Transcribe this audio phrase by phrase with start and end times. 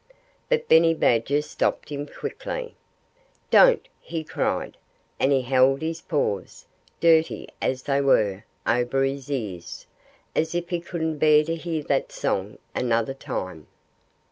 [0.49, 2.73] But Benny Badger stopped him quickly.
[3.51, 4.75] "Don't!" he cried.
[5.19, 6.65] And he held his paws,
[6.99, 9.85] dirty as they were, over his ears,
[10.35, 13.67] as if he couldn't bear to hear that song another time.